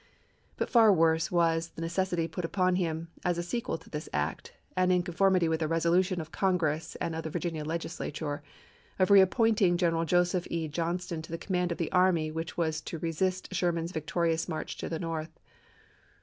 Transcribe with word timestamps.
But 0.57 0.67
far 0.71 0.91
worse 0.91 1.31
was 1.31 1.69
the 1.75 1.81
necessity 1.83 2.27
put 2.27 2.43
upon 2.43 2.77
him, 2.77 3.09
as 3.23 3.37
a 3.37 3.43
sequel 3.43 3.77
to 3.77 3.87
this 3.87 4.09
act,— 4.11 4.51
and 4.75 4.91
in 4.91 5.03
con 5.03 5.13
formity 5.13 5.47
with 5.47 5.61
a 5.61 5.67
resolution 5.67 6.19
of 6.19 6.31
Congress 6.31 6.95
and 6.95 7.13
of 7.15 7.21
the 7.21 7.29
Vir 7.29 7.41
ginia 7.41 7.63
Legislature,— 7.67 8.41
of 8.97 9.09
reappointing 9.11 9.77
General 9.77 10.05
Joseph 10.05 10.47
E. 10.49 10.67
Johnston 10.67 11.21
to 11.21 11.31
the 11.31 11.37
command 11.37 11.71
of 11.71 11.77
the 11.77 11.91
army 11.91 12.31
which 12.31 12.57
was 12.57 12.81
to 12.81 12.97
resist 12.97 13.53
Sherman's 13.53 13.91
victorious 13.91 14.49
march 14.49 14.75
to 14.77 14.89
the 14.89 14.97
North. 14.97 15.37